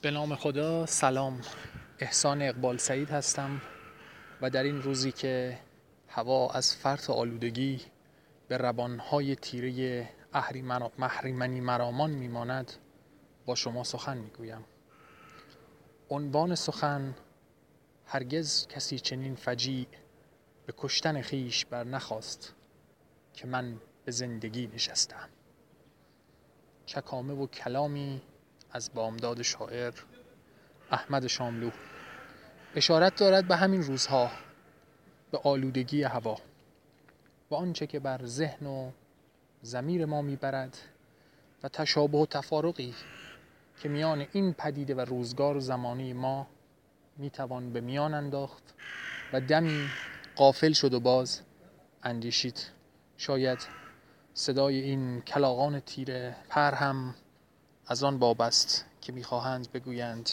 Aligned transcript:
به 0.00 0.10
نام 0.10 0.34
خدا 0.34 0.86
سلام. 0.86 1.40
احسان 1.98 2.42
اقبال 2.42 2.76
سعید 2.76 3.10
هستم 3.10 3.60
و 4.40 4.50
در 4.50 4.62
این 4.62 4.82
روزی 4.82 5.12
که 5.12 5.58
هوا 6.08 6.50
از 6.50 6.76
فرط 6.76 7.10
آلودگی 7.10 7.80
به 8.48 8.56
روانهای 8.56 9.36
تیره 9.36 10.08
محریمنی 10.98 11.60
مرامان 11.60 12.10
میماند 12.10 12.72
با 13.46 13.54
شما 13.54 13.84
سخن 13.84 14.18
می‌گویم. 14.18 14.64
عنوان 16.10 16.54
سخن 16.54 17.14
هرگز 18.06 18.66
کسی 18.66 18.98
چنین 18.98 19.34
فجیع 19.34 19.86
به 20.66 20.74
کشتن 20.76 21.22
خیش 21.22 21.64
بر 21.64 21.84
نخواست 21.84 22.54
که 23.34 23.46
من 23.46 23.80
به 24.04 24.12
زندگی 24.12 24.66
نشستم. 24.66 25.28
چکامه 26.86 27.34
و 27.34 27.46
کلامی 27.46 28.22
از 28.72 28.90
بامداد 28.94 29.42
شاعر 29.42 29.92
احمد 30.90 31.26
شاملو. 31.26 31.70
اشارت 32.74 33.16
دارد 33.16 33.48
به 33.48 33.56
همین 33.56 33.82
روزها 33.82 34.30
به 35.30 35.38
آلودگی 35.38 36.02
هوا 36.02 36.36
و 37.50 37.54
آنچه 37.54 37.86
که 37.86 38.00
بر 38.00 38.24
ذهن 38.24 38.66
و 38.66 38.90
زمیر 39.62 40.04
ما 40.04 40.22
می‌برد 40.22 40.78
و 41.62 41.68
تشابه 41.68 42.18
و 42.18 42.26
تفارقی 42.26 42.94
که 43.82 43.88
میان 43.88 44.26
این 44.32 44.52
پدیده 44.52 44.94
و 44.94 45.00
روزگار 45.00 45.56
و 45.56 45.60
زمانی 45.60 46.12
ما 46.12 46.46
می‌توان 47.16 47.72
به 47.72 47.80
میان 47.80 48.14
انداخت 48.14 48.74
و 49.32 49.40
دمی 49.40 49.88
قافل 50.36 50.72
شد 50.72 50.94
و 50.94 51.00
باز 51.00 51.40
اندیشید. 52.02 52.66
شاید 53.16 53.58
صدای 54.34 54.80
این 54.80 55.20
کلاغان 55.20 55.80
تیره 55.80 56.36
پر 56.48 56.74
هم 56.74 57.14
از 57.90 58.04
آن 58.04 58.18
بابست 58.18 58.84
که 59.00 59.12
می‌خواهند 59.12 59.72
بگویند 59.72 60.30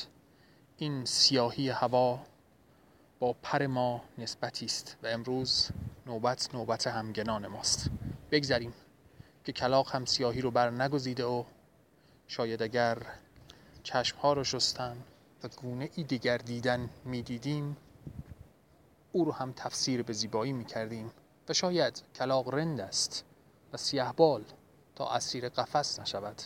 این 0.78 1.06
سیاهی 1.06 1.70
هوا 1.70 2.20
با 3.20 3.34
پر 3.34 3.68
ما 3.68 4.02
نسبتی 4.18 4.66
است 4.66 4.98
و 5.04 5.08
امروز 5.08 5.70
نوبت 6.06 6.56
نوبت 6.56 6.88
همگنان 6.88 7.48
ماست. 7.48 7.90
بگذریم 8.32 8.74
که 9.44 9.52
کلاق 9.52 9.96
هم 9.96 10.06
سیاهی 10.06 10.42
رو 10.42 10.52
بر 10.52 10.70
نگزیده 10.70 11.26
و 11.26 11.44
شاید 12.28 12.64
اگر 12.64 12.98
چشمها 13.84 14.34
رو 14.34 14.44
شستن 14.44 14.98
و 15.44 15.48
گونه 15.48 15.90
ای 15.96 16.04
دیگر 16.04 16.38
دیدن 16.38 16.90
می‌دیدیم 17.06 17.78
او 19.12 19.26
رو 19.26 19.32
هم 19.32 19.54
تفسیر 19.56 20.04
به 20.04 20.14
زیبایی 20.14 20.54
می‌کردیم 20.54 21.12
و 21.50 21.54
شاید 21.54 22.04
کلاق 22.16 22.54
رند 22.56 22.80
است 22.80 23.24
و 23.74 23.78
سیهبال 23.78 24.44
تا 24.96 25.10
اسیر 25.10 25.50
قفس 25.50 26.00
نشود. 26.00 26.42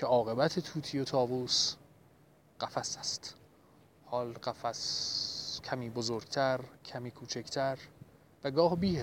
که 0.00 0.06
عاقبت 0.06 0.58
توتی 0.58 0.98
و 0.98 1.04
تاووس 1.04 1.74
قفس 2.60 2.98
است. 2.98 3.34
حال 4.04 4.32
قفس 4.32 5.60
کمی 5.64 5.90
بزرگتر 5.90 6.60
کمی 6.84 7.10
کوچکتر 7.10 7.78
و 8.44 8.50
گاه 8.50 8.76
بی 8.76 9.02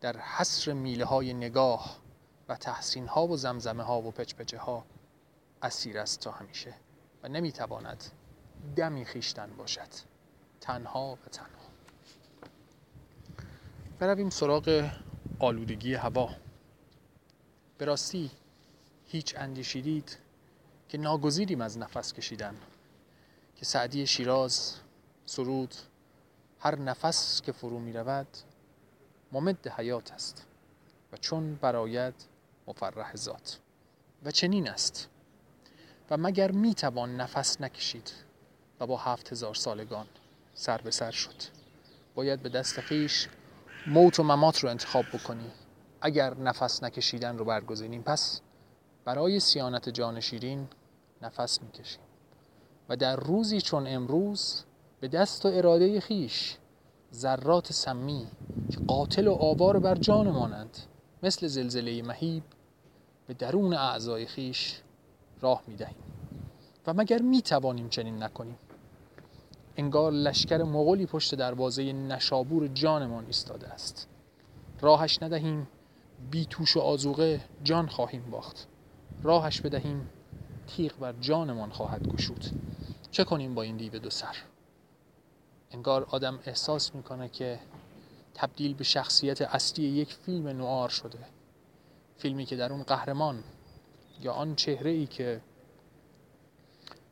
در 0.00 0.16
حسر 0.16 0.72
میله 0.72 1.04
های 1.04 1.34
نگاه 1.34 1.98
و 2.48 2.56
تحسین 2.56 3.08
ها 3.08 3.26
و 3.26 3.36
زمزمه 3.36 3.82
ها 3.82 4.02
و 4.02 4.10
پچپچه 4.10 4.58
ها 4.58 4.84
اسیر 5.62 5.98
است 5.98 6.20
تا 6.20 6.30
همیشه 6.30 6.74
و 7.22 7.28
نمی‌تواند 7.28 8.04
دمی 8.76 9.04
خیشتن 9.04 9.50
باشد. 9.56 9.88
تنها 10.60 11.12
و 11.26 11.28
تنها. 11.32 11.68
برویم 13.98 14.30
سراغ 14.30 14.90
آلودگی 15.38 15.94
هوا. 15.94 16.30
به 17.78 17.84
راستی 17.84 18.30
هیچ 19.10 19.34
اندیشیدید 19.38 20.18
که 20.88 20.98
ناگزیریم 20.98 21.60
از 21.60 21.78
نفس 21.78 22.12
کشیدن 22.12 22.54
که 23.56 23.64
سعدی 23.64 24.06
شیراز 24.06 24.74
سرود 25.26 25.74
هر 26.60 26.78
نفس 26.78 27.42
که 27.42 27.52
فرو 27.52 27.78
می 27.78 27.92
رود 27.92 28.26
ممد 29.32 29.68
حیات 29.68 30.12
است 30.12 30.46
و 31.12 31.16
چون 31.16 31.54
براید 31.54 32.14
مفرح 32.66 33.16
ذات. 33.16 33.58
و 34.24 34.30
چنین 34.30 34.68
است. 34.68 35.08
و 36.10 36.16
مگر 36.16 36.50
می 36.50 36.74
توان 36.74 37.16
نفس 37.16 37.60
نکشید 37.60 38.12
و 38.80 38.86
با 38.86 38.96
هفت 38.96 39.32
هزار 39.32 39.54
سالگان 39.54 40.06
سر 40.54 40.78
به 40.78 40.90
سر 40.90 41.10
شد؟ 41.10 41.42
باید 42.14 42.42
به 42.42 42.48
دست 42.48 42.80
خیش 42.80 43.28
موت 43.86 44.20
و 44.20 44.22
ممات 44.22 44.58
رو 44.60 44.70
انتخاب 44.70 45.04
بکنی. 45.12 45.50
اگر 46.00 46.34
نفس 46.34 46.82
نکشیدن 46.82 47.38
رو 47.38 47.44
برگزینیم 47.44 48.02
پس 48.02 48.40
برای 49.08 49.40
سیانت 49.40 49.88
جان 49.88 50.20
شیرین 50.20 50.68
نفس 51.22 51.62
می‌کشیم 51.62 52.02
و 52.88 52.96
در 52.96 53.16
روزی 53.16 53.60
چون 53.60 53.86
امروز 53.86 54.64
به 55.00 55.08
دست 55.08 55.46
و 55.46 55.48
اراده 55.48 56.00
خیش 56.00 56.56
ذرات 57.14 57.72
سمی 57.72 58.26
که 58.70 58.80
قاتل 58.86 59.26
و 59.28 59.32
آوار 59.32 59.78
بر 59.78 59.94
جان 59.94 60.30
مانند 60.30 60.78
مثل 61.22 61.46
زلزله 61.46 62.02
مهیب 62.02 62.42
به 63.26 63.34
درون 63.34 63.74
اعضای 63.74 64.26
خیش 64.26 64.80
راه 65.40 65.62
می‌دهیم 65.66 66.02
و 66.86 66.94
مگر 66.94 67.22
می‌توانیم 67.22 67.88
چنین 67.88 68.22
نکنیم؟ 68.22 68.58
انگار 69.76 70.12
لشکر 70.12 70.62
مغولی 70.62 71.06
پشت 71.06 71.34
دروازه 71.34 71.92
نشابور 71.92 72.68
جانمان 72.68 73.26
ایستاده 73.26 73.68
است. 73.68 74.08
راهش 74.80 75.22
ندهیم 75.22 75.68
بی 76.30 76.46
توش 76.46 76.76
و 76.76 76.80
آزوقه 76.80 77.40
جان 77.64 77.86
خواهیم 77.86 78.30
باخت. 78.30 78.68
راهش 79.22 79.60
بدهیم 79.60 80.08
تیغ 80.66 80.98
بر 80.98 81.14
جانمان 81.20 81.70
خواهد 81.70 82.08
گشود. 82.08 82.44
چه 83.10 83.24
کنیم 83.24 83.54
با 83.54 83.62
این 83.62 83.76
دیو 83.76 83.98
دو 83.98 84.10
سر؟ 84.10 84.36
انگار 85.70 86.06
آدم 86.10 86.38
احساس 86.46 86.94
می‌کنه 86.94 87.28
که 87.28 87.58
تبدیل 88.34 88.74
به 88.74 88.84
شخصیت 88.84 89.42
اصلی 89.42 89.84
یک 89.84 90.14
فیلم 90.14 90.48
نوار 90.48 90.88
شده. 90.88 91.18
فیلمی 92.16 92.46
که 92.46 92.56
در 92.56 92.72
اون 92.72 92.82
قهرمان 92.82 93.44
یا 94.20 94.32
آن 94.32 94.54
چهره 94.54 94.90
ای 94.90 95.06
که 95.06 95.40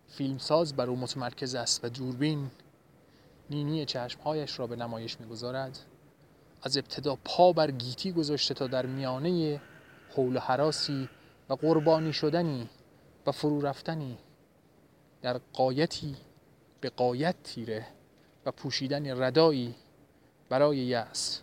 فیلمساز 0.08 0.76
بر 0.76 0.90
او 0.90 0.96
متمرکز 0.96 1.54
است 1.54 1.84
و 1.84 1.88
دوربین 1.88 2.50
نینی 3.50 3.84
چشمهایش 3.84 4.58
را 4.58 4.66
به 4.66 4.76
نمایش 4.76 5.20
می‌گذارد 5.20 5.78
از 6.62 6.76
ابتدا 6.76 7.16
پا 7.24 7.52
بر 7.52 7.70
گیتی 7.70 8.12
گذاشته 8.12 8.54
تا 8.54 8.66
در 8.66 8.86
میانه 8.86 9.60
حول 10.16 10.36
و 10.36 10.40
حراسی 10.40 11.08
و 11.48 11.54
قربانی 11.54 12.12
شدنی 12.12 12.68
و 13.26 13.32
فرو 13.32 13.60
رفتنی 13.60 14.18
در 15.22 15.40
قایتی 15.52 16.16
به 16.80 16.90
قایت 16.90 17.36
تیره 17.42 17.86
و 18.46 18.50
پوشیدن 18.50 19.22
ردایی 19.22 19.74
برای 20.48 20.76
یأس 20.76 21.40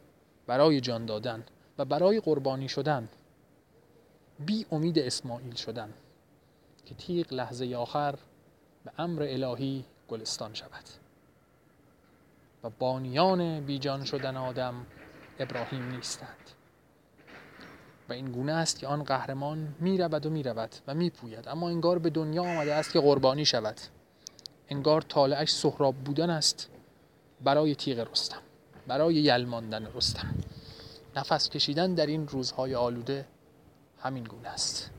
برای 0.47 0.81
جان 0.81 1.06
دادن 1.06 1.44
و 1.78 1.86
برای 1.86 2.19
قربانی 2.19 2.69
شدن 2.69 3.09
بی 4.40 4.66
امید 4.72 5.00
اسماعیل 5.00 5.56
شدن 5.56 5.94
که 6.86 6.96
تیغ 6.96 7.34
لحظه 7.34 7.75
آخر 7.75 8.16
به 8.86 8.92
امر 8.97 9.24
الهی 9.24 9.86
گلستان 10.08 10.53
شود. 10.53 10.84
و 12.63 12.69
بانیان 12.69 13.66
بیجان 13.66 14.06
شدن 14.06 14.38
آدم 14.38 14.86
ابراهیم 15.40 15.90
نیستند. 15.90 16.50
و 18.09 18.14
این 18.14 18.31
گونه 18.31 18.52
است 18.52 18.80
که 18.80 18.88
آن 18.88 19.03
قهرمان 19.03 19.75
می 19.80 19.97
رود 19.97 20.25
و 20.25 20.30
می 20.30 20.44
رود 20.44 20.75
و 20.88 20.94
می 20.94 21.09
پوید 21.09 21.47
اما 21.47 21.69
انگار 21.69 22.00
به 22.00 22.09
دنیا 22.09 22.44
آمده 22.44 22.74
است 22.74 22.94
که 22.94 23.00
قربانی 23.00 23.46
شود. 23.46 23.78
انگار 24.69 25.02
طالعش 25.02 25.52
سهراب 25.52 25.96
بودن 25.96 26.30
است 26.30 26.69
برای 27.44 27.75
تیغ 27.75 28.12
رستم 28.12 28.40
برای 28.88 29.16
یلماندن 29.16 29.88
رستم. 29.96 30.36
نفس 31.16 31.50
کشیدن 31.50 31.94
در 31.94 32.06
این 32.06 32.28
روزهای 32.28 32.75
آلوده 32.75 33.25
همین 34.00 34.24
گونه 34.24 34.47
است. 34.47 34.90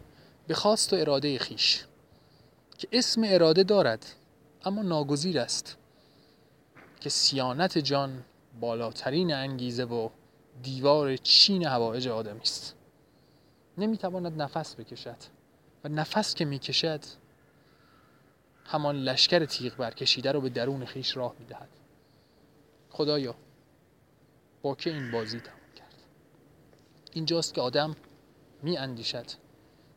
به 0.46 0.54
خواست 0.54 0.92
و 0.92 0.96
اراده 0.96 1.38
خیش 1.38 1.84
که 2.78 2.88
اسم 2.92 3.22
اراده 3.24 3.62
دارد 3.62 4.06
اما 4.64 4.82
ناگزیر 4.82 5.38
است 5.38 5.76
که 7.00 7.10
سیانت 7.10 7.78
جان 7.78 8.24
بالاترین 8.60 9.34
انگیزه 9.34 9.84
و 9.84 10.08
دیوار 10.62 11.16
چین 11.16 11.66
هوایج 11.66 12.08
آدمی 12.08 12.40
است. 12.40 12.74
نمی‌تواند 13.78 14.42
نفس 14.42 14.74
بکشد 14.74 15.16
و 15.84 15.88
نفس 15.88 16.34
که 16.34 16.44
می‌کشد 16.44 17.00
همان 18.64 18.96
لشکر 18.96 19.44
تیغ 19.44 19.76
برکشیده 19.76 20.32
رو 20.32 20.40
به 20.40 20.48
درون 20.48 20.84
خیش 20.84 21.16
راه 21.16 21.34
می‌دهد. 21.38 21.68
خدایا 22.90 23.34
با 24.62 24.74
که 24.74 24.90
این 24.90 25.10
بازی 25.10 25.40
تمام 25.40 25.58
کرد؟ 25.76 25.94
اینجاست 27.12 27.54
که 27.54 27.60
آدم 27.60 27.96
می 28.62 28.78
اندیشد 28.78 29.26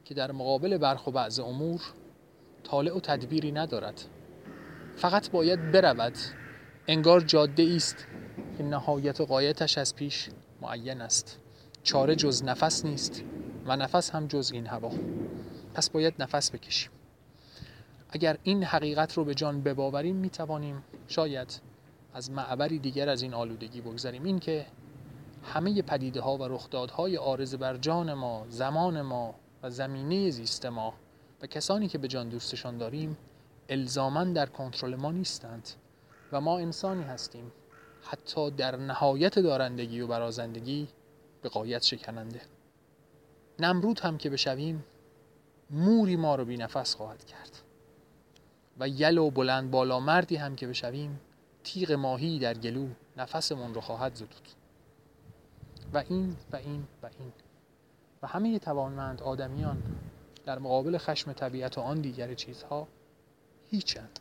که 0.06 0.14
در 0.14 0.32
مقابل 0.32 0.78
برخ 0.78 1.08
و 1.08 1.12
بعض 1.12 1.40
امور 1.40 1.82
طالع 2.64 2.98
و 2.98 3.00
تدبیری 3.00 3.52
ندارد. 3.52 4.02
فقط 4.96 5.32
باید 5.32 5.72
برود. 5.72 6.16
انگار 6.88 7.22
جاده 7.22 7.74
است 7.76 8.08
که 8.58 8.64
نهایت 8.64 9.22
و 9.22 9.26
قایتش 9.26 9.78
از 9.78 9.96
پیش 9.96 10.30
معین 10.62 11.02
است. 11.02 11.40
چاره 11.84 12.16
جز 12.16 12.44
نفس 12.44 12.86
نیست. 12.86 13.24
و 13.68 13.76
نفس 13.76 14.10
هم 14.10 14.28
جز 14.28 14.52
این 14.54 14.68
هوا. 14.68 14.92
پس 15.74 15.90
باید 15.90 16.14
نفس 16.20 16.52
بکشیم. 16.52 16.92
اگر 18.10 18.38
این 18.44 18.64
حقیقت 18.64 19.14
رو 19.14 19.26
به 19.26 19.36
جان 19.36 19.62
بباوریم 19.62 20.16
می 20.16 20.30
توانیم 20.30 20.84
شاید 21.08 21.62
از 22.14 22.32
معبری 22.32 22.80
دیگر 22.80 23.10
از 23.10 23.22
این 23.22 23.34
آلودگی 23.34 23.82
بگذاریم 23.82 24.24
این 24.24 24.40
که 24.40 24.66
همه 25.44 25.82
پدیده 25.82 26.22
ها 26.22 26.38
و 26.38 26.44
رخدادهای 26.44 27.16
عارض 27.16 27.56
بر 27.56 27.78
جان 27.78 28.14
ما 28.14 28.46
زمان 28.50 29.02
ما 29.02 29.36
و 29.64 29.70
زمینه 29.70 30.30
زیست 30.30 30.66
ما 30.66 30.94
و 31.42 31.48
کسانی 31.48 31.88
که 31.88 31.98
به 31.98 32.08
جان 32.08 32.30
دوستشان 32.30 32.78
داریم 32.78 33.18
الزاما 33.70 34.24
در 34.24 34.46
کنترل 34.46 34.96
ما 34.96 35.12
نیستند 35.12 35.70
و 36.32 36.42
ما 36.42 36.60
انسانی 36.60 37.04
هستیم. 37.04 37.52
حتی 38.02 38.52
در 38.52 38.76
نهایت 38.76 39.40
دارندگی 39.40 40.02
و 40.02 40.08
برازندگی 40.08 40.88
به 41.42 41.50
قایت 41.50 41.84
شکننده. 41.84 42.42
نمرود 43.60 44.00
هم 44.00 44.18
که 44.18 44.30
بشویم 44.30 44.84
موری 45.70 46.16
ما 46.16 46.36
رو 46.36 46.46
بی 46.46 46.58
نفس 46.58 46.96
خواهد 46.96 47.26
کرد. 47.26 47.62
و 48.80 48.88
یل 48.88 49.18
و 49.18 49.30
بلند 49.30 49.72
بالا 49.72 50.00
مردی 50.00 50.36
هم 50.36 50.56
که 50.56 50.68
بشویم 50.68 51.20
تیغ 51.64 51.92
ماهی 51.92 52.40
در 52.40 52.54
گلو 52.54 52.88
نفسمون 53.18 53.74
رو 53.74 53.82
خواهد 53.82 54.16
زدود. 54.16 54.48
و 55.94 55.98
این 55.98 56.36
و 56.52 56.56
این 56.56 56.88
و 57.04 57.10
این. 57.20 57.34
و 58.22 58.28
همه 58.28 58.60
توانمند 58.60 59.22
آدمیان 59.22 59.84
در 60.46 60.60
مقابل 60.60 60.98
خشم 60.98 61.34
طبیعت 61.34 61.78
و 61.78 61.82
آن 61.82 62.02
دیگر 62.02 62.34
چیزها 62.34 62.88
هیچند 63.70 64.20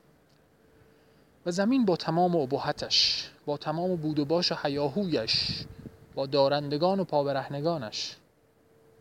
و 1.47 1.51
زمین 1.51 1.85
با 1.85 1.97
تمام 1.97 2.37
ابهتش 2.37 3.31
با 3.47 3.57
تمام 3.57 3.97
بود 3.97 4.19
و 4.19 4.25
باش 4.25 4.53
و 4.53 4.55
حیاهویش 4.55 5.65
با 6.15 6.27
دارندگان 6.27 7.01
و 7.01 7.05
پابرهنگانش 7.05 8.17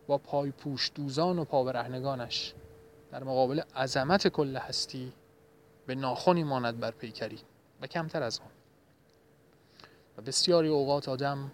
با 0.06 0.18
پای 0.18 0.50
پوش 0.50 0.90
دوزان 0.94 1.38
و 1.38 1.44
پابرهنگانش. 1.44 2.54
در 3.10 3.24
مقابل 3.24 3.60
عظمت 3.76 4.28
کل 4.28 4.56
هستی 4.56 5.12
به 5.86 5.94
ناخونی 5.94 6.44
ماند 6.44 6.80
بر 6.80 6.90
پیکری 6.90 7.38
و 7.80 7.86
کمتر 7.86 8.22
از 8.22 8.40
آن. 8.40 8.50
و 10.18 10.22
بسیاری 10.22 10.68
اوقات 10.68 11.08
آدم 11.08 11.50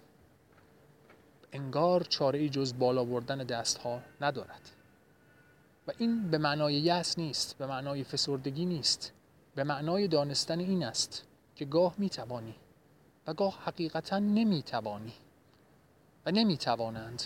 انگار 1.51 2.03
چاره 2.03 2.39
ای 2.39 2.49
جز 2.49 2.73
بالا 2.79 3.03
بردن 3.03 3.37
دستها 3.37 4.01
ندارد. 4.21 4.69
و 5.87 5.91
این 5.97 6.31
به 6.31 6.37
معنای 6.37 6.73
یأس 6.73 7.19
نیست 7.19 7.57
به 7.57 7.67
معنای 7.67 8.03
فسردگی 8.03 8.65
نیست 8.65 9.13
به 9.55 9.63
معنای 9.63 10.07
دانستن 10.07 10.59
این 10.59 10.83
است 10.83 11.23
که 11.55 11.65
گاه 11.65 11.95
می‌توانی 11.97 12.55
و 13.27 13.33
گاه 13.33 13.59
حقیقتا 13.65 14.19
نمی‌توانی 14.19 15.13
و 16.25 16.31
نمی‌توانند 16.31 17.23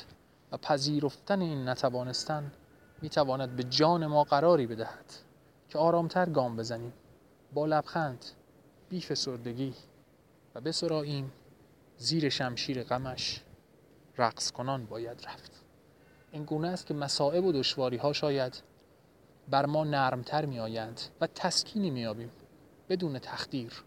و 0.51 0.57
پذیرفتن 0.57 1.41
این 1.41 1.69
نتوانستن 1.69 2.51
می‌تواند 3.01 3.55
به 3.55 3.63
جان 3.63 4.07
ما 4.07 4.23
قراری 4.23 4.67
بدهد 4.67 5.13
که 5.69 5.77
آرامتر 5.77 6.29
گام 6.29 6.57
بزنیم 6.57 6.93
با 7.53 7.65
لبخند 7.65 8.25
بی 8.89 9.01
فسردگی 9.01 9.73
و 10.55 10.61
بسراییم 10.61 11.31
زیر 11.97 12.29
شمشیر 12.29 12.83
غمش. 12.83 13.43
رقص 14.17 14.51
کنان 14.51 14.85
باید 14.85 15.25
رفت. 15.27 15.51
این 16.31 16.43
گونه 16.43 16.67
است 16.67 16.85
که 16.85 16.93
مصائب 16.93 17.45
و 17.45 17.51
دشواری 17.51 17.97
ها 17.97 18.13
شاید 18.13 18.61
بر 19.49 19.65
ما 19.65 19.83
نرمتر 19.83 20.45
می 20.45 20.59
آیند 20.59 21.01
و 21.21 21.27
تسکینی 21.27 21.89
می 21.89 22.05
آبیم 22.05 22.31
بدون 22.89 23.19
تخدیر 23.19 23.83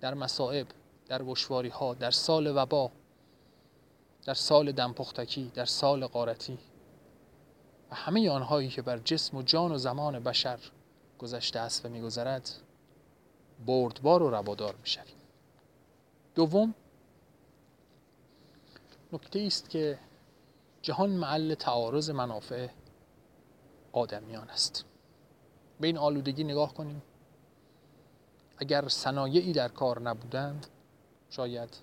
در 0.00 0.14
مصائب 0.14 0.66
در 1.06 1.18
دشواری 1.18 1.68
ها 1.68 1.94
در 1.94 2.10
سال 2.10 2.56
وبا 2.56 2.90
در 4.30 4.34
سال 4.34 4.72
دمپختکی 4.72 5.52
در 5.54 5.64
سال 5.64 6.06
قارتی 6.06 6.58
و 7.90 7.94
همه 7.94 8.30
آنهایی 8.30 8.68
که 8.68 8.82
بر 8.82 8.98
جسم 8.98 9.36
و 9.36 9.42
جان 9.42 9.72
و 9.72 9.78
زمان 9.78 10.18
بشر 10.20 10.58
گذشته 11.18 11.58
است 11.58 11.86
و 11.86 11.88
میگذرد 11.88 12.50
بردبار 13.66 14.22
و 14.22 14.30
روادار 14.30 14.74
می‌شویم. 14.80 15.16
دوم 16.34 16.74
نکته 19.12 19.40
است 19.40 19.70
که 19.70 19.98
جهان 20.82 21.10
محل 21.10 21.54
تعارض 21.54 22.10
منافع 22.10 22.68
آدمیان 23.92 24.50
است. 24.50 24.84
به 25.80 25.86
این 25.86 25.98
آلودگی 25.98 26.44
نگاه 26.44 26.74
کنیم. 26.74 27.02
اگر 28.58 28.88
صنایعی 28.88 29.52
در 29.52 29.68
کار 29.68 30.00
نبودند 30.00 30.66
شاید 31.30 31.76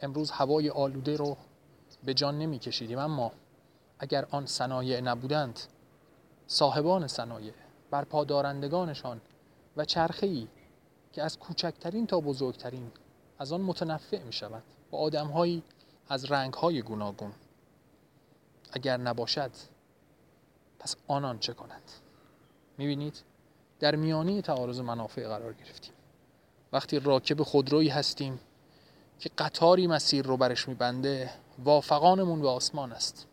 امروز 0.00 0.30
هوای 0.30 0.70
آلوده 0.70 1.16
رو 1.16 1.36
به 2.04 2.14
جان 2.14 2.38
نمی 2.38 2.58
کشیدیم 2.58 2.98
اما 2.98 3.32
اگر 3.98 4.26
آن 4.30 4.46
صنایع 4.46 5.00
نبودند 5.00 5.60
صاحبان 6.46 7.06
صنایع 7.06 7.52
برپادارندگانشان 7.90 9.20
و 9.76 9.84
چرخه‌ای 9.84 10.48
که 11.12 11.22
از 11.22 11.38
کوچکترین 11.38 12.06
تا 12.06 12.20
بزرگترین 12.20 12.92
از 13.38 13.52
آن 13.52 13.60
متنفع 13.60 14.22
می 14.22 14.32
شود 14.32 14.62
و 14.92 14.96
آدمهایی 14.96 15.62
از 16.08 16.30
رنگهای 16.30 16.82
گوناگون. 16.82 17.32
اگر 18.72 18.96
نباشد 18.96 19.50
پس 20.78 20.96
آنان 21.08 21.38
چه 21.38 21.52
کنند؟ 21.52 21.90
می‌بینید 22.78 23.22
در 23.80 23.96
میانه 23.96 24.42
تعارض 24.42 24.80
منافع 24.80 25.28
قرار 25.28 25.52
گرفتیم. 25.52 25.92
وقتی 26.72 26.98
راکب 26.98 27.42
خودرویی 27.42 27.88
هستیم 27.88 28.40
که 29.18 29.30
قطاری 29.38 29.86
مسیر 29.86 30.26
رو 30.26 30.36
برش 30.36 30.68
میبنده 30.68 31.30
وافقانمون 31.58 32.40
به 32.40 32.48
آسمان 32.48 32.92
است 32.92 33.26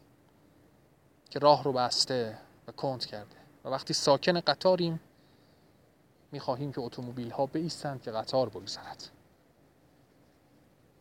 که 1.29 1.39
راه 1.39 1.63
رو 1.63 1.73
بسته 1.73 2.37
و 2.67 2.71
کند 2.71 3.05
کرده. 3.05 3.35
و 3.65 3.69
وقتی 3.69 3.93
ساکن 3.93 4.39
قطاریم 4.39 4.99
می‌خواهیم 6.31 6.71
که 6.71 6.81
اتومبیل 6.81 7.31
ها 7.31 7.45
بایستند 7.45 8.01
که 8.01 8.11
قطار 8.11 8.49
بگذرد 8.49 9.09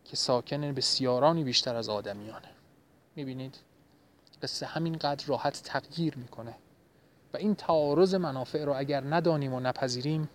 که 0.04 0.16
ساکن 0.16 0.72
بسیارانی 0.72 1.44
بیشتر 1.44 1.76
از 1.76 1.88
آدمیانه. 1.88 2.48
می‌بینید؟ 3.16 3.58
قصه 4.42 4.66
همینقدر 4.66 5.26
راحت 5.26 5.62
تغییر 5.64 6.16
می‌کنه. 6.16 6.54
و 7.34 7.36
این 7.36 7.54
تعارض 7.54 8.14
منافع 8.14 8.64
رو 8.64 8.74
اگر 8.76 9.04
ندانیم 9.14 9.54
و 9.54 9.60
نپذیریم 9.60 10.28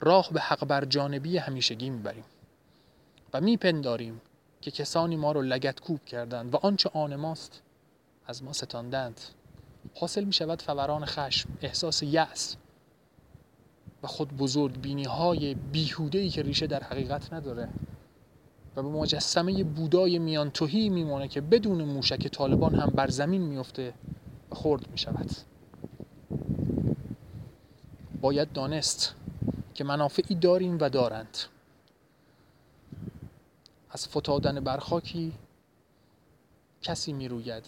راه 0.00 0.28
به 0.32 0.40
حق 0.40 0.64
بر 0.64 0.84
جانبی 0.84 1.38
همیشگی 1.38 1.90
می‌بریم. 1.90 2.24
و 3.32 3.40
میپنداریم 3.40 4.20
که 4.62 4.70
کسانی 4.70 5.16
ما 5.16 5.32
رو 5.32 5.42
لگت 5.42 5.80
کوب 5.80 6.04
کردند 6.04 6.54
و 6.54 6.56
آنچه 6.56 6.90
آن 6.94 7.16
ماست 7.16 7.62
از 8.26 8.42
ما 8.42 8.52
ستاندند. 8.52 9.20
حاصل 9.94 10.24
می 10.24 10.32
شود 10.32 10.62
فوران 10.62 11.04
خشم 11.04 11.48
احساس 11.62 12.02
یأس 12.02 12.56
و 14.02 14.06
خود 14.06 14.36
بزرگ 14.36 14.80
بینی 14.80 15.04
های 15.04 15.54
بیهوده 15.54 16.18
ای 16.18 16.28
که 16.28 16.42
ریشه 16.42 16.66
در 16.66 16.82
حقیقت 16.82 17.32
نداره 17.32 17.68
و 18.76 18.82
به 18.82 18.88
مجسمه 18.88 19.64
بودای 19.64 20.18
میان 20.18 20.50
توهی 20.50 20.88
میمونه 20.88 21.28
که 21.28 21.40
بدون 21.40 21.84
موشک 21.84 22.28
طالبان 22.28 22.74
هم 22.74 22.90
بر 22.94 23.08
زمین 23.08 23.42
میفته 23.42 23.94
و 24.50 24.54
خرد 24.54 24.90
می 24.90 24.98
شود 24.98 25.30
باید 28.20 28.52
دانست 28.52 29.14
که 29.74 29.84
منافعی 29.84 30.34
داریم 30.34 30.78
و 30.80 30.88
دارند. 30.88 31.38
از 33.92 34.08
فتادن 34.08 34.60
برخاکی 34.60 35.32
کسی 36.82 37.12
می 37.12 37.28
روید 37.28 37.66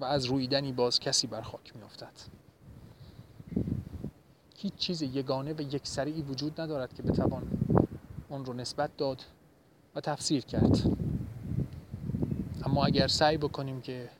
و 0.00 0.04
از 0.04 0.24
رویدنی 0.24 0.72
باز 0.72 1.00
کسی 1.00 1.26
بر 1.26 1.42
خاک 1.42 1.76
می 1.76 1.82
افتد. 1.82 2.12
هیچ 4.56 4.74
چیز 4.74 5.02
یگانه 5.02 5.52
و 5.52 5.60
یک 5.60 5.86
سریعی 5.86 6.22
وجود 6.22 6.60
ندارد 6.60 6.94
که 6.94 7.02
بتوان 7.02 7.42
اون 8.28 8.44
رو 8.44 8.52
نسبت 8.52 8.96
داد 8.96 9.22
و 9.94 10.00
تفسیر 10.00 10.44
کرد 10.44 10.78
اما 12.64 12.84
اگر 12.84 13.06
سعی 13.06 13.36
بکنیم 13.36 13.80
که 13.80 14.10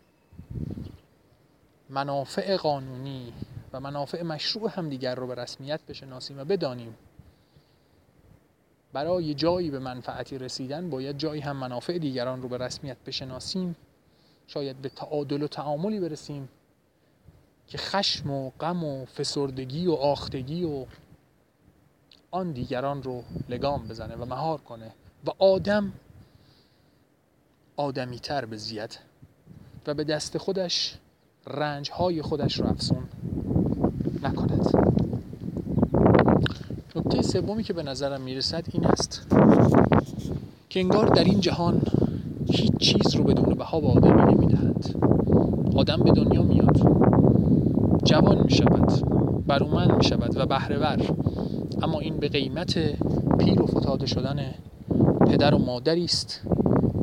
منافع 1.91 2.57
قانونی 2.57 3.33
و 3.73 3.81
منافع 3.81 4.23
مشروع 4.23 4.71
همدیگر 4.71 5.15
رو 5.15 5.27
به 5.27 5.35
رسمیت 5.35 5.81
بشناسیم 5.89 6.39
و 6.39 6.45
بدانیم 6.45 6.97
برای 8.95 9.35
جایی 9.35 9.71
به 9.71 9.79
منفعتی 9.79 10.39
رسیدن 10.39 10.91
باید 10.91 11.19
جایی 11.19 11.41
هم 11.41 11.57
منافع 11.57 11.99
دیگران 11.99 12.43
رو 12.43 12.49
به 12.49 12.59
رسمیت 12.59 12.97
بشناسیم. 13.07 13.77
شاید 14.47 14.77
به 14.77 14.89
تعادل 14.89 15.43
و 15.43 15.49
تعاملی 15.49 16.01
برسیم 16.01 16.49
که 17.67 17.79
خشم 17.79 18.31
و 18.31 18.51
غم 18.51 18.85
و 18.85 19.05
فسردگی 19.05 19.87
و 19.87 19.93
آختگی 19.93 20.65
و 20.65 20.87
آن 22.31 22.53
دیگران 22.53 23.03
رو 23.03 23.23
لگام 23.49 23.89
بزنه 23.89 24.17
و 24.17 24.25
مهار 24.25 24.61
کنه 24.61 24.93
و 25.27 25.31
آدم 25.39 25.93
آدمی 27.77 28.19
تر 28.19 28.45
بزید 28.45 28.99
و 29.87 29.95
به 29.95 30.05
دست 30.05 30.39
خودش 30.39 30.99
رنج 31.47 31.91
های 31.91 32.23
خودش 32.23 32.61
رو 32.61 32.67
افزون 32.67 33.09
نکند. 34.23 34.84
سومی 37.35 37.63
که 37.63 37.73
به 37.73 37.83
نظرم 37.83 38.21
می‌رسد 38.21 38.65
این 38.73 38.87
است 38.87 39.27
که 40.69 40.81
انگار 40.81 41.07
در 41.07 41.25
این 41.25 41.41
جهان 41.41 41.83
هیچ 42.53 42.77
چیز 42.77 43.15
رو 43.15 43.25
بدون 43.25 43.55
بها 43.55 43.81
به 43.81 43.87
آدمی 43.87 44.35
نمی‌دهند 44.35 44.95
آدم 45.77 45.97
به 45.97 46.11
دنیا 46.11 46.43
میاد. 46.43 46.77
جوان 48.05 48.43
می 48.45 48.51
شود 48.51 48.93
برومند 49.47 49.93
می 49.93 50.05
شود 50.05 50.37
و 50.37 50.47
بهرهور. 50.47 51.17
اما 51.83 52.01
این 52.01 52.17
به 52.17 52.29
قیمت 52.29 52.79
پیر 53.39 53.63
و 53.63 53.67
فتاده 53.67 54.07
شدن 54.07 54.55
پدر 55.27 55.55
و 55.55 55.59
مادری 55.59 56.05
است 56.05 56.41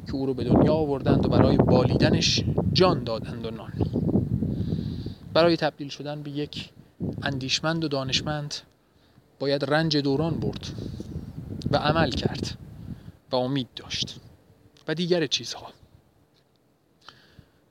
که 0.07 0.15
او 0.15 0.25
رو 0.25 0.33
به 0.33 0.43
دنیا 0.43 0.73
آوردند 0.73 1.25
و 1.25 1.29
برای 1.29 1.57
بالیدنش 1.57 2.43
جان 2.73 3.03
دادند 3.03 3.45
و 3.45 3.51
نان. 3.51 3.71
برای 5.33 5.57
تبدیل 5.57 5.89
شدن 5.89 6.23
به 6.23 6.31
یک 6.31 6.69
اندیشمند 7.23 7.83
و 7.83 7.87
دانشمند 7.87 8.53
باید 9.41 9.65
رنج 9.65 9.97
دوران 9.97 10.39
برد 10.39 10.67
و 11.71 11.77
عمل 11.77 12.11
کرد 12.11 12.47
و 13.31 13.35
امید 13.35 13.67
داشت 13.75 14.19
و 14.87 14.95
دیگر 14.95 15.27
چیزها. 15.27 15.73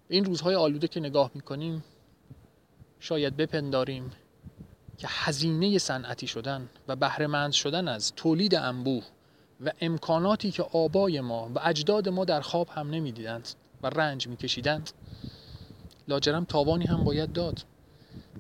این 0.09 0.25
روزهای 0.25 0.55
آلوده 0.55 0.89
که 0.89 1.01
نگاه 1.01 1.31
می‌کنیم 1.35 1.85
شاید 3.01 3.37
بپنداریم 3.37 4.13
که 4.99 5.07
هزینه 5.11 5.79
صنعتی 5.79 6.27
شدن 6.27 6.71
و 6.89 6.97
بهرهمند 6.97 7.53
شدن 7.53 7.89
از 7.89 8.13
تولید 8.17 8.55
انبوه 8.55 9.05
و 9.61 9.73
امکاناتی 9.81 10.51
که 10.51 10.63
آبای 10.63 11.21
ما 11.21 11.51
و 11.55 11.59
اجداد 11.63 12.09
ما 12.09 12.25
در 12.25 12.41
خواب 12.41 12.69
هم 12.69 12.91
نمی‌دیدند 12.91 13.49
و 13.83 13.87
رنج 13.87 14.29
میکشیدند 14.29 14.91
لاجرم 16.09 16.45
تاوانی 16.45 16.85
هم 16.85 17.05
باید 17.05 17.33
داد. 17.33 17.65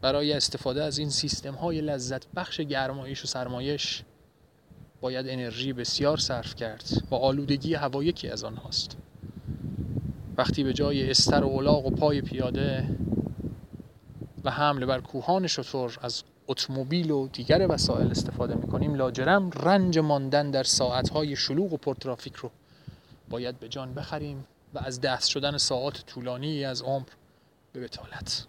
برای 0.00 0.32
استفاده 0.32 0.82
از 0.82 0.98
این 0.98 1.10
سیستم 1.10 1.54
های 1.54 1.80
لذت 1.80 2.26
بخش 2.36 2.60
گرمایش 2.60 3.24
و 3.24 3.26
سرمایش 3.26 4.02
باید 5.00 5.28
انرژی 5.28 5.72
بسیار 5.72 6.16
صرف 6.16 6.54
کرد 6.54 6.84
و 7.10 7.14
آلودگی 7.14 7.74
هوا 7.74 8.04
یکی 8.04 8.28
از 8.28 8.44
آنهاست. 8.44 8.96
وقتی 10.36 10.64
به 10.64 10.72
جای 10.72 11.10
استر 11.10 11.44
و 11.44 11.48
الاغ 11.48 11.86
و 11.86 11.90
پای 11.90 12.22
پیاده 12.22 12.96
و 14.44 14.50
حمله 14.50 14.86
بر 14.86 15.00
کوهان 15.00 15.46
شطور 15.46 15.98
از 16.02 16.22
اتومبیل 16.48 17.10
و 17.10 17.28
دیگر 17.28 17.66
وسایل 17.70 18.10
استفاده 18.10 18.54
می‌کنیم 18.54 18.94
لاجرم 18.94 19.50
رنج 19.50 19.98
ماندن 19.98 20.50
در 20.50 20.62
ساعتهای 20.62 21.36
شلوغ 21.36 21.72
و 21.72 21.76
پرترافیک 21.76 22.34
رو 22.34 22.50
باید 23.30 23.58
به 23.60 23.68
جان 23.68 23.94
بخریم 23.94 24.44
و 24.74 24.78
از 24.78 25.00
دست 25.00 25.28
شدن 25.28 25.58
ساعات 25.58 26.06
طولانی 26.06 26.64
از 26.64 26.82
عمر 26.82 27.06
به 27.72 27.80
بتالت. 27.80 28.46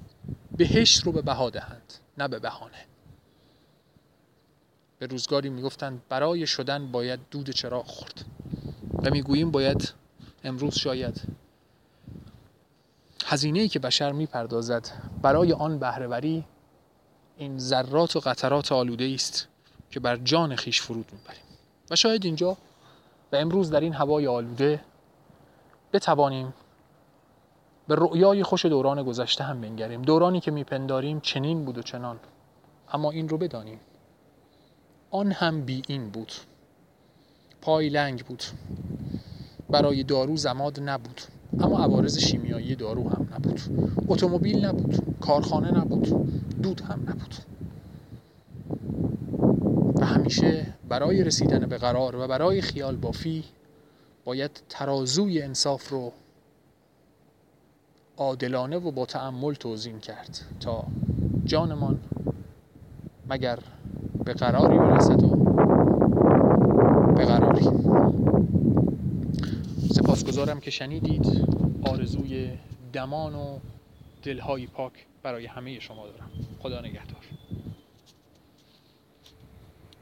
بهشت 0.61 1.03
رو 1.03 1.11
به 1.11 1.21
بها 1.21 1.49
دهند 1.49 1.93
نه 2.17 2.27
به 2.27 2.39
بهانه. 2.39 2.85
به 4.99 5.05
روزگاری 5.05 5.49
می‌گفتند 5.49 6.01
برای 6.09 6.47
شدن 6.47 6.91
باید 6.91 7.19
دود 7.31 7.49
چراغ 7.49 7.85
خورد؟ 7.85 8.25
و 9.03 9.09
می‌گوییم 9.09 9.51
باید 9.51 9.93
امروز 10.43 10.75
شاید. 10.75 11.21
هزینه 13.25 13.59
ای 13.59 13.67
که 13.67 13.79
بشر 13.79 14.11
می‌پردازد 14.11 14.89
برای 15.21 15.53
آن 15.53 15.79
بهرهوری 15.79 16.45
این 17.37 17.59
ذرات 17.59 18.15
و 18.15 18.19
قطرات 18.19 18.71
آلوده 18.71 19.11
است 19.13 19.47
که 19.91 19.99
بر 19.99 20.17
جان 20.17 20.55
خیش 20.55 20.81
فرود 20.81 21.09
می‌بریم. 21.11 21.43
و 21.91 21.95
شاید 21.95 22.25
اینجا 22.25 22.57
و 23.31 23.35
امروز 23.35 23.69
در 23.69 23.79
این 23.79 23.93
هوای 23.93 24.27
آلوده 24.27 24.81
بتوانیم 25.93 26.53
به 27.91 27.97
رؤیای 27.99 28.43
خوش 28.43 28.65
دوران 28.65 29.03
گذشته 29.03 29.43
هم 29.43 29.61
بنگریم. 29.61 30.01
دورانی 30.01 30.39
که 30.39 30.51
میپنداریم 30.51 31.19
چنین 31.19 31.65
بود 31.65 31.77
و 31.77 31.81
چنان. 31.81 32.19
اما 32.93 33.11
این 33.11 33.29
رو 33.29 33.37
بدانیم. 33.37 33.79
آن 35.09 35.31
هم 35.31 35.61
بی 35.61 35.81
این 35.87 36.09
بود. 36.09 36.33
پای 37.61 37.89
لنگ 37.89 38.25
بود. 38.25 38.43
برای 39.69 40.03
دارو 40.03 40.37
زماد 40.37 40.79
نبود. 40.79 41.21
اما 41.59 41.77
عوارض 41.83 42.19
شیمیایی 42.19 42.75
دارو 42.75 43.09
هم 43.09 43.27
نبود. 43.35 43.61
اتومبیل 44.07 44.65
نبود. 44.65 45.19
کارخانه 45.21 45.71
نبود. 45.71 46.07
دود 46.61 46.81
هم 46.81 46.99
نبود. 46.99 47.35
و 50.01 50.05
همیشه 50.05 50.73
برای 50.89 51.23
رسیدن 51.23 51.59
به 51.59 51.77
قرار 51.77 52.15
و 52.15 52.27
برای 52.27 52.61
خیال 52.61 52.95
بافی 52.95 53.43
باید 54.25 54.61
ترازوی 54.69 55.41
انصاف 55.41 55.89
رو 55.89 56.11
عادلانه 58.21 58.77
و 58.77 58.91
با 58.91 59.05
تعمل 59.05 59.53
توزین 59.53 59.99
کرد 59.99 60.39
تا 60.59 60.83
جانمان 61.45 61.99
مگر 63.29 63.59
به 64.25 64.33
قراری 64.33 64.77
برسد 64.77 65.23
و 65.23 65.35
به 67.15 67.25
قراری. 67.25 67.65
سپاسگزارم 69.93 70.59
که 70.59 70.71
شنیدید 70.71 71.47
آرزوی 71.83 72.49
دمان 72.93 73.35
و 73.35 73.59
دلهای 74.23 74.67
پاک 74.67 74.93
برای 75.23 75.45
همه 75.45 75.79
شما 75.79 76.07
دارم. 76.07 76.31
خدا 76.59 76.81
نگهدار. 76.81 77.20